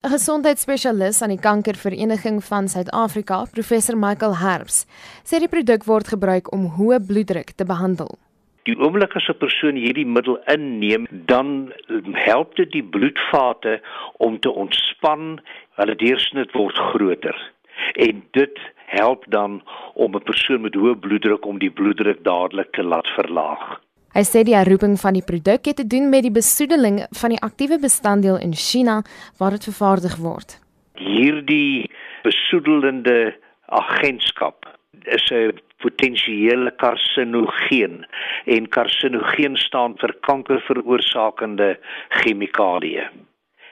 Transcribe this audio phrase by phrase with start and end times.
[0.00, 4.86] 'n Gesondheidsspesialis aan die Kankervereniging van Suid-Afrika, professor Michael Herbs,
[5.28, 8.08] sê die produk word gebruik om hoë bloeddruk te behandel.
[8.64, 11.72] Die oomblik as 'n persoon hierdie middel inneem, dan
[12.28, 13.80] help dit die bloedvate
[14.16, 15.38] om te ontspan,
[15.76, 17.36] hulle deursnit word groter.
[17.92, 18.56] En dit
[18.86, 19.62] help dan
[19.94, 23.80] om 'n persoon met hoë bloeddruk om die bloeddruk dadelik te laat verlaag.
[24.10, 27.42] Hy sê die herroeping van die produk het te doen met die besoedeling van die
[27.46, 29.02] aktiewe bestanddeel in China
[29.38, 30.56] waar dit vervaardig word.
[30.98, 31.86] Hierdie
[32.26, 33.36] besoedelende
[33.70, 34.66] agentskap
[35.06, 38.06] is 'n potensiële karsinogeen
[38.44, 43.06] en karsinogeen staan vir kankerveroorsakende chemikalieë.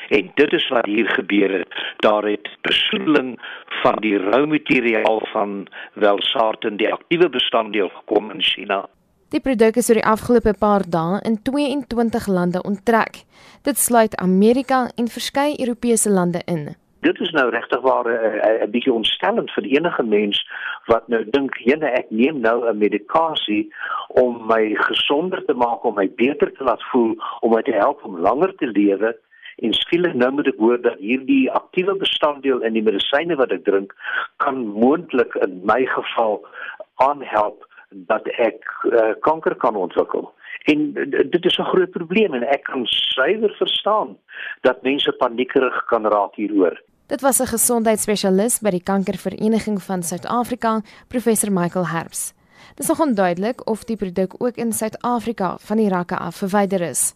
[0.09, 1.75] En dit is wat hier gebeur het.
[1.97, 3.39] Daar het besoedeling
[3.83, 8.89] van die rou materiaal van Welsartan die aktiewe bestanddeel gekom in China.
[9.29, 13.27] Die produk is oor die afgelope paar dae in 22 lande onttrek.
[13.69, 16.63] Dit sluit Amerika en verskeie Europese lande in.
[17.05, 20.41] Dit is nou regtig waar eh, 'n bietjie ontstellend vir enige mens
[20.87, 23.69] wat nou dink, "Jene, ek neem nou 'n medikasie
[24.09, 28.05] om my gesonder te maak, om my beter te laat voel, om my te help
[28.05, 29.17] om langer te lewe."
[29.57, 33.65] En skielik nou moet ek hoor dat hierdie aktiewe bestanddeel in die medisyne wat ek
[33.65, 33.95] drink
[34.37, 36.47] kan moontlik in my geval
[36.95, 40.33] aanhelp dat ek uh, kanker kan ontwikkel.
[40.65, 40.93] En
[41.31, 44.17] dit is 'n groot probleem en ek kan suiwer verstaan
[44.61, 46.83] dat mense paniekerig kan raak hieroor.
[47.07, 52.35] Dit was 'n gesondheidsspesialis by die Kankervereniging van Suid-Afrika, professor Michael Herbs.
[52.75, 56.81] Dit is nog onduidelik of die produk ook in Suid-Afrika van die rakke af verwyder
[56.81, 57.15] is.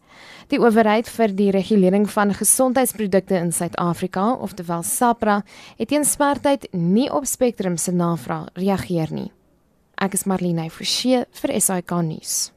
[0.49, 5.43] Die owerheid vir die regulering van gesondheidsprodukte in Suid-Afrika, oftewel SAPRA,
[5.77, 9.31] het teen spertyd nie op Spectrum se navraag reageer nie.
[10.01, 12.53] Ek is Marlene Forsie vir SAK nuus.